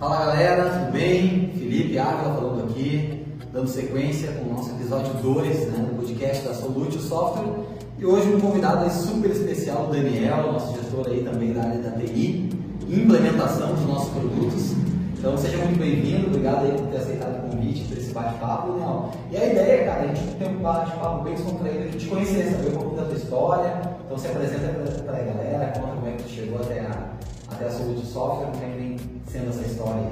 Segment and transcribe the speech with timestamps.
[0.00, 1.52] Fala galera, tudo bem?
[1.58, 6.54] Felipe Ávila falando aqui, dando sequência com o nosso episódio 2 né, do podcast da
[6.54, 7.52] Solute Software.
[7.98, 11.82] E hoje um convidado aí super especial, o Daniel, nosso gestor aí também da área
[11.82, 12.48] da TI,
[12.88, 14.72] implementação dos nossos produtos.
[15.18, 19.10] Então seja muito bem-vindo, obrigado aí por ter aceitado o convite para esse bate-papo, Daniel.
[19.30, 22.50] E a ideia, cara, a gente tem um bate-papo bem descontraído, a gente te conhecer,
[22.50, 23.82] saber um pouco da tua história.
[24.06, 27.10] Então se apresenta para a galera, conta como é que tu chegou até a,
[27.50, 28.96] até a Software, como é que vem
[29.26, 30.10] sendo essa história.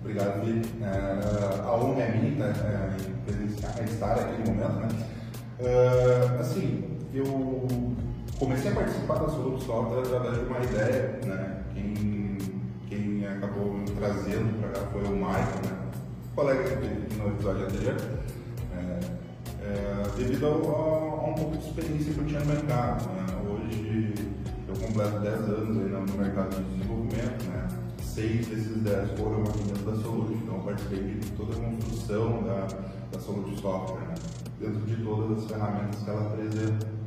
[0.00, 0.68] Obrigado, Felipe.
[0.82, 2.96] É, a honra é minha né,
[3.84, 4.94] estar aqui no momento.
[4.94, 5.06] Né?
[5.60, 7.24] É, assim, eu
[8.38, 11.62] comecei a participar da Solute Software através de uma ideia, né?
[11.74, 12.38] Quem,
[12.88, 15.80] quem acabou me trazendo para cá foi o Michael, né?
[16.34, 17.96] colega que no episódio anterior,
[19.62, 23.08] é, devido a, a, um pouco de experiência que eu tinha no mercado.
[23.10, 23.26] Né?
[23.46, 24.14] Hoje
[24.70, 27.68] eu completo 10 anos aí no mercado de desenvolvimento, né?
[28.00, 32.42] seis desses 10 foram aqui dentro da Solute, então eu participei de toda a construção
[32.44, 32.68] da,
[33.12, 34.14] da Solute Software, né?
[34.60, 37.00] dentro de todas as ferramentas que ela apresenta.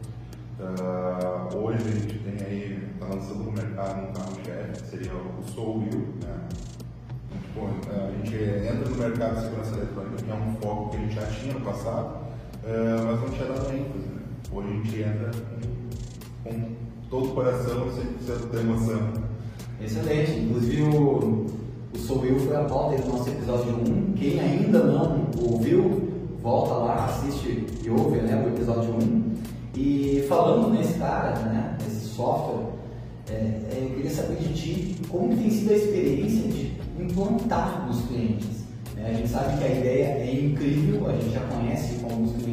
[0.60, 5.44] Uh, hoje a gente tem aí, está lançando no mercado um carro-chefe, que seria o
[5.48, 6.40] SoulWheel, né?
[7.56, 11.00] Bom, a gente entra no mercado de segurança eletrônica, que é um foco que a
[11.00, 12.16] gente já tinha no passado,
[12.64, 14.08] uh, mas não tinha dado ênfase.
[14.08, 14.22] Né?
[14.52, 15.32] Hoje a gente entra
[16.44, 19.00] com todo o coração, sem ter emoção.
[19.80, 20.32] Excelente.
[20.32, 21.46] Inclusive o,
[21.94, 24.14] o Sou Will foi a pauta do nosso episódio 1.
[24.14, 26.10] Quem ainda não ouviu,
[26.42, 29.34] volta lá, assiste e ouve né, o episódio 1.
[29.76, 32.66] E falando nesse cara, né, nesse software,
[33.30, 38.08] é, é, eu queria saber de ti como tem sido a experiência de implantar nos
[38.08, 38.64] clientes.
[38.96, 39.12] Né?
[39.12, 42.53] A gente sabe que a ideia é incrível, a gente já conhece alguns clientes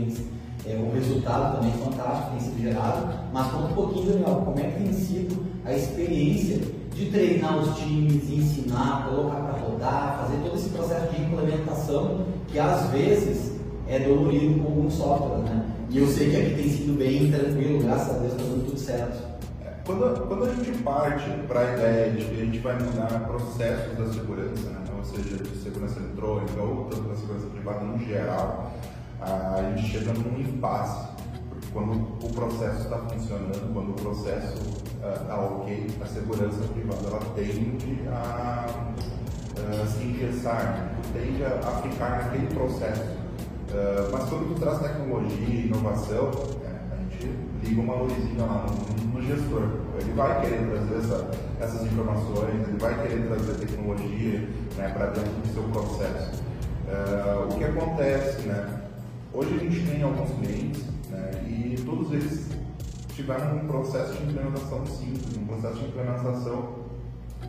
[0.67, 4.63] é, o resultado também fantástico tem sido gerado, mas conta um pouquinho, Daniel, como é
[4.65, 6.59] que tem sido a experiência
[6.95, 12.59] de treinar os times, ensinar, colocar para rodar, fazer todo esse processo de implementação que
[12.59, 13.53] às vezes
[13.89, 15.67] é dolorido com alguns softwares, né?
[15.89, 18.79] E eu sei que aqui tem sido bem tranquilo, graças a Deus está dando tudo
[18.79, 19.29] certo.
[19.65, 23.27] É, quando, quando a gente parte para a ideia de que a gente vai mudar
[23.27, 24.81] processos da segurança, né?
[24.97, 28.73] ou seja, de segurança eletrônica ou da segurança privada no geral,
[29.21, 31.09] a gente chega num impasse.
[31.49, 31.93] Porque quando
[32.25, 38.01] o processo está funcionando, quando o processo está uh, ok, a segurança privada ela tende
[38.09, 43.03] a uh, se engessar, tende a, ficar naquele processo.
[43.03, 46.31] Uh, mas quando tu traz tecnologia inovação,
[46.65, 49.63] é, a gente liga uma luzinha lá no, no, gestor.
[50.01, 51.31] Ele vai querer trazer essa,
[51.61, 56.43] essas informações, ele vai querer trazer tecnologia né, para dentro do seu processo.
[56.89, 58.81] Uh, o que acontece, né?
[59.33, 62.49] Hoje a gente tem alguns clientes né, e todos eles
[63.15, 66.81] tiveram um processo de implementação simples, um processo de implementação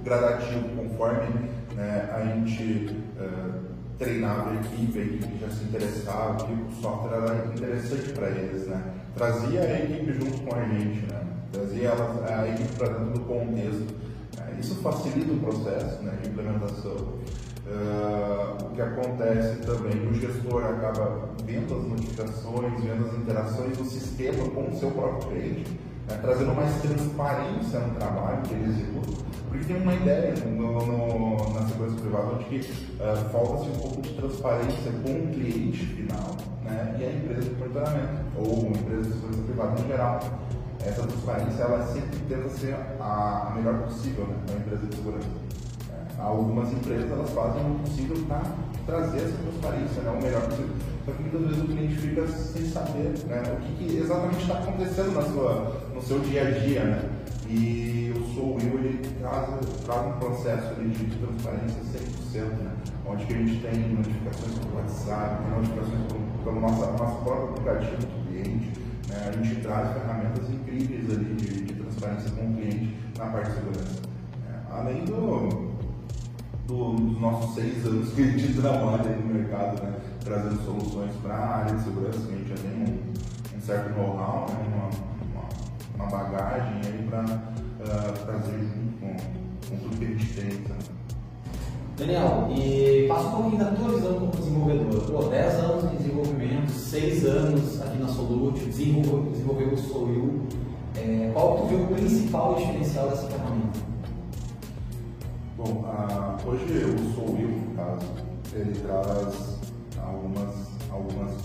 [0.03, 6.53] gradativo, conforme né, a gente uh, treinava a equipe, a equipe já se interessava, que
[6.53, 8.67] o software era interessante para eles.
[8.67, 8.83] Né?
[9.15, 11.23] Trazia a equipe junto com a gente, né?
[11.51, 13.95] trazia ela, a equipe para dentro do contexto.
[14.37, 14.57] Né?
[14.59, 17.19] Isso facilita o processo né, de implementação.
[17.71, 23.85] Uh, o que acontece também, o gestor acaba vendo as notificações, vendo as interações do
[23.85, 29.23] sistema com o seu próprio cliente, né, trazendo mais transparência no trabalho que ele executa,
[29.47, 34.01] porque tem uma ideia no, no, na segurança privada de que uh, falta-se um pouco
[34.01, 39.13] de transparência com o cliente final né, e a empresa de monitoramento, ou empresa de
[39.13, 40.19] segurança privada no geral.
[40.85, 45.27] Essa transparência ela sempre tenta ser a melhor possível né, para a empresa de segurança
[46.21, 48.41] algumas empresas elas fazem o possível para
[48.85, 50.75] trazer essa transparência, né, o melhor possível.
[51.05, 54.59] Só que muitas vezes o cliente fica sem saber né, o que, que exatamente está
[54.59, 56.83] acontecendo na sua, no seu dia a dia.
[56.83, 57.09] Né?
[57.49, 59.49] E o Sou Eu ele traz,
[59.85, 61.81] traz um processo de transparência
[62.33, 62.71] 100%, né?
[63.05, 67.97] onde que a gente tem notificações pelo WhatsApp, notificações pelo, pelo nosso, nosso próprio aplicativo
[67.97, 68.71] do cliente.
[69.09, 69.27] Né?
[69.27, 73.55] A gente traz ferramentas incríveis ali de, de transparência com o cliente na parte de
[73.55, 74.01] segurança.
[74.47, 75.70] É, além do,
[76.71, 81.55] dos nossos seis anos que a gente trabalha no mercado, né, trazendo soluções para a
[81.57, 84.89] área de segurança, que a gente já tem um, um certo know-how, né, uma,
[85.27, 89.15] uma, uma, bagagem para uh, trazer junto com,
[89.69, 90.49] com, tudo que a gente tem.
[90.63, 90.75] Tá?
[91.97, 95.01] Daniel, e passa um pouquinho da tua visão como desenvolvedor.
[95.11, 100.41] Pô, 10 anos de desenvolvimento, 6 anos aqui na Solute, desenvolveu, desenvolveu o Soil.
[100.95, 103.90] É, qual tu viu o principal diferencial dessa ferramenta?
[105.63, 108.07] Bom, a, hoje o Sou no caso,
[108.51, 109.59] ele traz
[109.95, 110.55] algumas,
[110.89, 111.35] algumas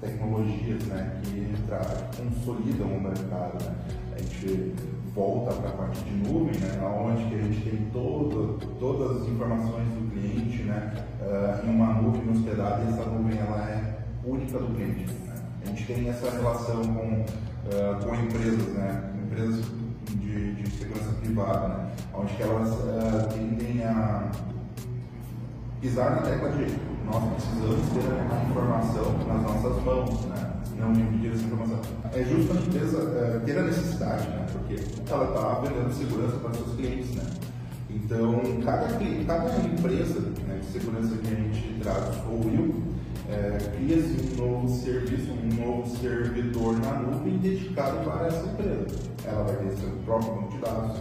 [0.00, 1.78] tecnologias né, que, tra,
[2.16, 3.64] consolidam o mercado.
[3.64, 3.74] Né?
[4.16, 4.74] A gente
[5.14, 9.28] volta para a parte de nuvem, né, onde que a gente tem todo, todas as
[9.28, 14.58] informações do cliente né, uh, em uma nuvem hospedada e essa nuvem ela é única
[14.58, 15.04] do cliente.
[15.28, 15.34] Né?
[15.62, 19.64] A gente tem essa relação com, uh, com empresas, né, empresas
[20.70, 24.30] de, segurança privada, né, onde elas uh, tendem a
[25.80, 30.52] pisar na tecla de nós precisamos ter a informação nas nossas mãos, né?
[30.78, 31.80] não dividir essa informação.
[32.12, 34.46] É justo a empresa é, ter a necessidade, né?
[34.52, 34.76] porque
[35.10, 37.10] ela está vendendo segurança para seus clientes.
[37.16, 37.24] Né?
[37.90, 38.86] Então, cada,
[39.26, 42.82] cada empresa né, de segurança que a gente traz ou Will,
[43.28, 49.09] é, cria-se um novo serviço, um novo servidor na nuvem dedicado para essa empresa.
[49.24, 51.00] Ela vai ter seu próprio banco de dados,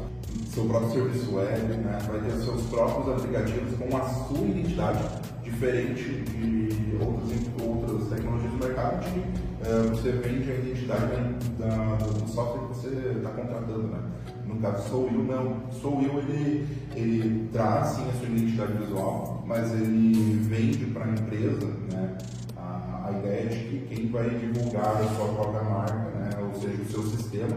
[0.54, 2.00] seu próprio serviço web, né?
[2.08, 5.04] vai ter seus próprios aplicativos com a sua identidade,
[5.44, 11.16] diferente de outras, outras tecnologias do mercado, que uh, você vende a identidade
[11.58, 13.88] da, do software que você está contratando.
[13.88, 14.00] Né?
[14.46, 15.72] No caso, Sou Eu não.
[15.72, 21.10] Sou Eu ele, ele traz sim a sua identidade visual, mas ele vende para a
[21.10, 22.18] empresa né,
[22.58, 26.82] a, a ideia de que quem vai divulgar a sua própria marca, né, ou seja,
[26.82, 27.56] o seu sistema,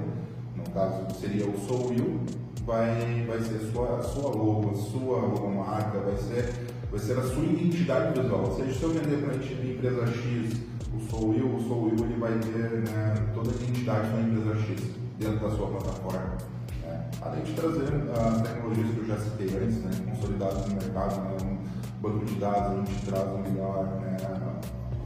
[0.72, 2.20] caso seria o Sou Eu,
[2.64, 6.52] vai, vai ser a sua, a sua logo, a sua logomarca, vai ser,
[6.90, 8.44] vai ser a sua identidade visual.
[8.44, 10.60] Ou seja, se eu vender para a empresa X,
[10.94, 14.56] o Sou Eu, o Sou Eu, ele vai ter né, toda a identidade da empresa
[14.66, 14.82] X
[15.18, 16.38] dentro da sua plataforma.
[16.82, 17.10] Né?
[17.20, 21.36] Além de trazer as tecnologias que eu já citei antes, né, consolidadas no mercado, né,
[21.42, 24.16] um banco de dados, a gente traz o melhor, né,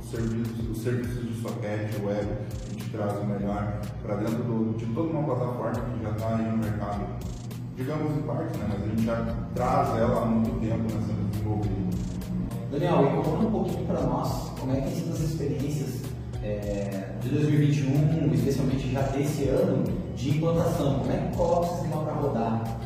[0.00, 2.26] os serviços, os serviços de socket, web,
[2.96, 6.56] traz o melhor para dentro do, de toda uma plataforma que já está aí no
[6.58, 7.06] mercado
[7.76, 11.30] digamos em parte, né, mas a gente já traz ela há muito tempo né, sendo
[11.30, 11.74] desenvolvida.
[12.72, 16.00] Daniel, e contando um pouquinho para nós como é que sido as experiências
[16.42, 19.84] é, de 2021, especialmente já desse ano,
[20.16, 21.00] de implantação.
[21.00, 22.78] Como é que coloca o sistema para rodar?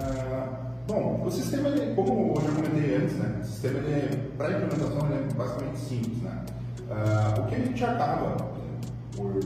[0.00, 0.48] Ah,
[0.86, 3.80] bom, o sistema, ele, como eu já comentei antes, né, o sistema
[4.38, 6.22] para implementação é basicamente simples.
[6.22, 6.44] Né?
[6.90, 8.57] Ah, o que a gente acaba
[9.18, 9.40] por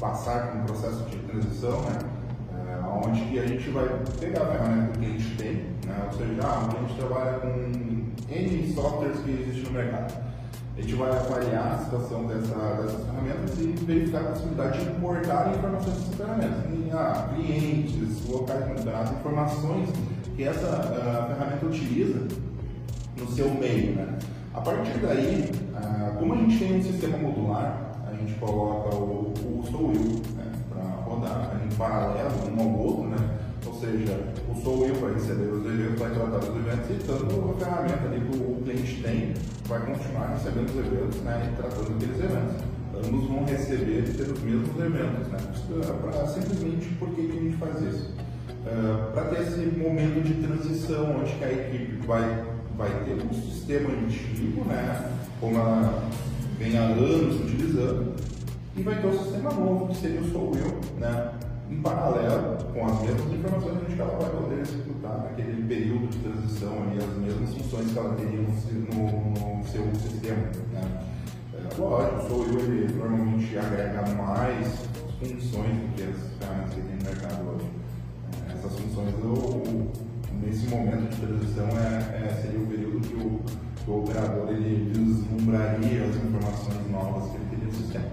[0.00, 1.98] passar por um processo de transição, né,
[3.04, 3.86] onde que a gente vai
[4.18, 5.52] pegar a ferramenta que a gente tem,
[5.86, 6.08] né?
[6.10, 10.32] ou seja, ah, a gente trabalha com N softwares que existem no mercado.
[10.76, 15.54] A gente vai avaliar a situação dessa, dessas ferramentas e verificar a possibilidade de importar
[15.54, 16.64] informações dessas ferramentas.
[16.70, 19.90] E, ah, clientes, locais monitorados, informações
[20.34, 22.26] que essa uh, ferramenta utiliza
[23.18, 23.96] no seu meio.
[23.96, 24.18] Né?
[24.54, 29.32] A partir daí, uh, como a gente tem um sistema modular, a gente coloca o,
[29.32, 30.22] o SOUIL,
[31.12, 33.38] rodar em paralelo um ao outro, né?
[33.64, 34.18] Ou seja,
[34.48, 38.20] o Eu vai receber os eventos, vai tratar os eventos e tanto a ferramenta ali
[38.20, 39.34] que o cliente tem
[39.66, 42.56] vai continuar recebendo os eventos né, e tratando aqueles eventos.
[42.94, 45.38] Ambos vão receber e ter os mesmos eventos, né?
[46.02, 48.10] Pra, simplesmente por que, a gente faz isso?
[48.66, 52.44] Uh, para ter esse momento de transição onde a equipe vai,
[52.76, 55.18] vai ter um sistema antigo, né?
[55.40, 56.08] Como ela
[56.58, 58.14] vem há anos utilizando,
[58.76, 60.52] e vai ter o sistema novo, que seria o Sou
[60.98, 61.32] né?
[61.70, 66.72] em paralelo com as mesmas informações que ela vai poder executar naquele período de transição,
[66.82, 70.42] ali, as mesmas funções que ela teria no, no seu sistema.
[70.72, 71.02] Né?
[71.54, 74.68] É, lógico, o Sou ele normalmente agrega mais
[75.18, 77.66] funções do que as ferramentas que tem no mercado hoje.
[78.48, 79.92] É, essas funções, eu,
[80.40, 83.40] nesse momento de transição, é, é, seria o período que o,
[83.76, 88.06] que o operador ele vislumbraria as informações novas que ele teria no sistema.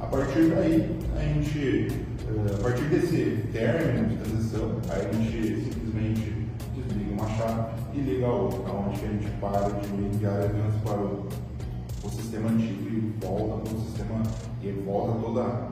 [0.00, 1.88] A partir daí, a gente,
[2.28, 8.26] eh, a partir desse término de transição, a gente simplesmente desliga uma chave e liga
[8.26, 11.28] a outra, onde a gente para de enviar eventos para o,
[12.04, 14.22] o sistema antigo e volta para o sistema,
[14.62, 15.68] e volta toda,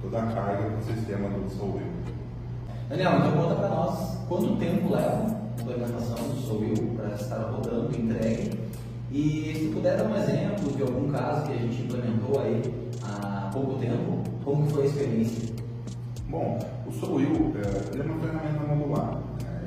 [0.00, 1.80] toda a carga para o sistema do Soul
[2.88, 5.26] Daniel, então conta para nós quanto tempo leva
[5.58, 8.60] a implementação do Soul para estar rodando, entregue,
[9.10, 12.86] e se puder dar um exemplo de algum caso que a gente implementou aí
[13.56, 15.54] pouco tempo, como foi a experiência?
[16.28, 19.14] Bom, o SoulWheel é, é uma ferramenta modular.
[19.42, 19.60] Né?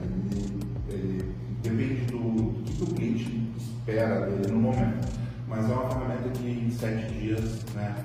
[0.89, 5.07] Ele, ele, depende do, do que o cliente espera dele no momento.
[5.47, 7.95] Mas é uma ferramenta que em sete dias né,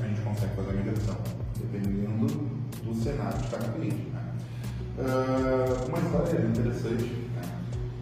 [0.00, 1.16] a gente consegue fazer a migração,
[1.60, 2.26] dependendo
[2.82, 4.11] do cenário de cada cliente.
[4.98, 7.42] Uh, uma história interessante, né?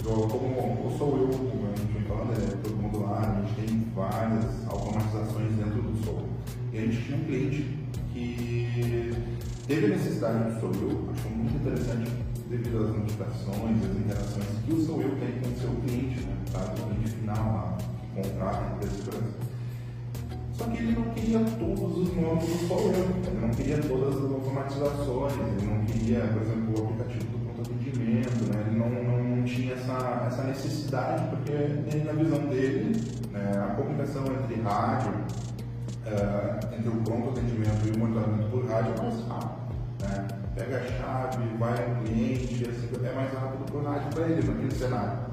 [0.02, 5.52] como, como sou eu, a gente falando, é todo modular, a gente tem várias automatizações
[5.52, 6.24] dentro do Soul.
[6.72, 7.78] E a gente tinha um cliente
[8.12, 9.14] que
[9.68, 12.10] teve a necessidade do Sou Eu, achou muito interessante
[12.48, 16.36] devido às notificações, às interações que o Sou Eu tem com o seu cliente, né?
[16.52, 16.74] Tá?
[16.76, 19.49] O cliente final lá, que contrata a segurança.
[20.60, 22.08] Só que ele não queria todos os
[22.68, 27.38] Sou Eu, ele não queria todas as automatizações, ele não queria, por exemplo, o aplicativo
[27.38, 28.64] do conta atendimento, né?
[28.66, 31.52] ele não, não, não tinha essa, essa necessidade, porque
[32.04, 32.94] na visão dele,
[33.32, 38.92] né, a comunicação entre rádio, uh, entre o pronto atendimento e o monitoramento por rádio
[38.98, 39.76] é mais rápido.
[40.02, 40.28] Né?
[40.56, 44.46] Pega a chave, vai no cliente, assim, é mais rápido para o rádio para ele
[44.46, 45.29] naquele cenário.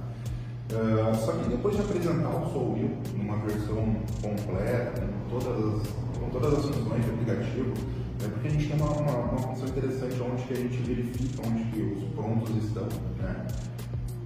[0.69, 2.77] Uh, só que depois de apresentar o Soul
[3.15, 5.87] numa versão completa, com todas as,
[6.19, 7.73] com todas as funções do aplicativo,
[8.23, 11.47] é porque a gente tem uma, uma, uma função interessante onde que a gente verifica
[11.47, 13.47] onde que os prontos estão, né?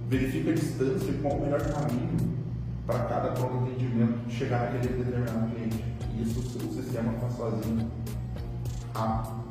[0.08, 2.42] verifica a distância e qual o melhor caminho
[2.86, 5.84] para cada pronto atendimento chegar naquele determinado cliente.
[6.20, 7.90] Isso o sistema faz sozinho
[8.94, 9.41] e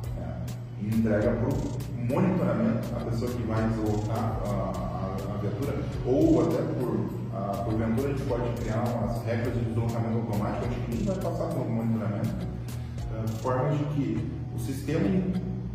[1.02, 5.74] entrega para o monitoramento a pessoa que vai deslocar a, a, a viatura
[6.06, 10.96] ou até por a, porventura a gente pode criar umas regras de deslocamento automático onde
[10.96, 12.52] nem vai passar pelo monitoramento
[13.40, 15.00] formas de que o sistema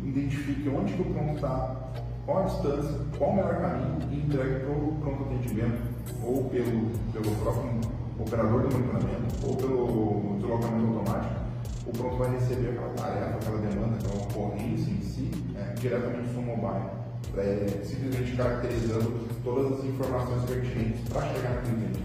[0.04, 1.76] identifique onde que o pronto está,
[2.24, 5.82] qual a distância, qual o melhor caminho e entregue para o pronto atendimento,
[6.22, 7.80] ou pelo, pelo próprio
[8.18, 11.47] operador do monitoramento, ou pelo deslocamento automático,
[11.88, 16.42] o pronto vai receber aquela tarefa, aquela demanda, aquela ocorrência em si, é, diretamente no
[16.42, 16.90] mobile,
[17.36, 22.02] é, simplesmente caracterizando todas as informações pertinentes para chegar no cliente.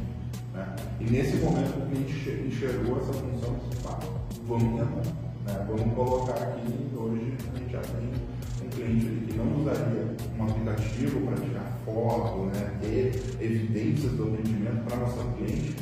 [0.54, 0.75] Né?
[1.02, 4.08] E nesse momento o cliente enxergou essa função de fato,
[4.48, 5.12] vamos tentar.
[5.46, 5.68] Né?
[5.68, 11.28] Vamos colocar aqui, hoje a gente já tem um cliente que não usaria um aplicativo
[11.28, 12.78] para tirar foto, né?
[12.80, 15.75] ter evidências do atendimento para mostrar o cliente,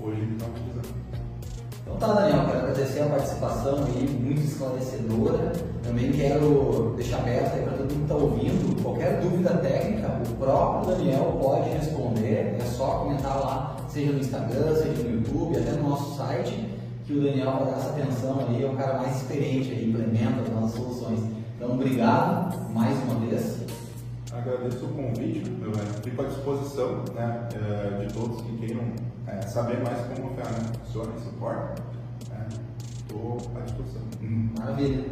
[0.00, 1.21] hoje ele está utilizando.
[1.84, 5.52] Então tá, Daniel, quero agradecer a participação aí, muito esclarecedora.
[5.82, 8.82] Também quero deixar aberto aí para todo mundo que está ouvindo.
[8.82, 12.56] Qualquer dúvida técnica, o próprio Daniel pode responder.
[12.60, 16.72] É só comentar lá, seja no Instagram, seja no YouTube, até no nosso site
[17.04, 20.40] que o Daniel vai dar essa atenção ali, é o cara mais experiente aí, implementa
[20.42, 21.20] as nossas soluções.
[21.56, 23.60] Então, obrigado mais uma vez.
[24.32, 25.44] Agradeço o convite,
[26.02, 28.82] fico à disposição né, eh, de todos que queiram
[29.32, 31.82] é, saber mais como a ferramenta funciona e suporta.
[32.98, 34.02] Estou né, à disposição.
[34.58, 35.04] Maravilha.